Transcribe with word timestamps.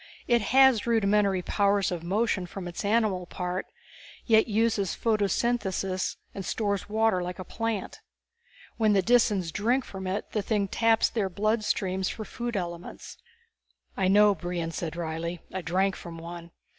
It 0.27 0.41
has 0.41 0.87
rudimentary 0.87 1.43
powers 1.43 1.91
of 1.91 2.01
motion 2.01 2.47
from 2.47 2.67
its 2.67 2.83
animal 2.83 3.27
part, 3.27 3.67
yet 4.25 4.47
uses 4.47 4.95
photosynthesis 4.95 6.15
and 6.33 6.43
stores 6.43 6.89
water 6.89 7.21
like 7.21 7.37
a 7.37 7.43
plant. 7.45 7.99
When 8.77 8.93
the 8.93 9.03
Disans 9.03 9.53
drink 9.53 9.85
from 9.85 10.07
it 10.07 10.31
the 10.31 10.41
thing 10.41 10.67
taps 10.67 11.07
their 11.07 11.29
blood 11.29 11.63
streams 11.63 12.09
for 12.09 12.25
food 12.25 12.57
elements." 12.57 13.19
"I 13.95 14.07
know," 14.07 14.33
Brion 14.33 14.71
said 14.71 14.95
wryly. 14.95 15.39
"I 15.53 15.61
drank 15.61 15.95
from 15.95 16.17
one. 16.17 16.49